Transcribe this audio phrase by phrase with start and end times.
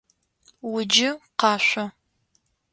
[0.73, 1.85] Уджы, къашъо!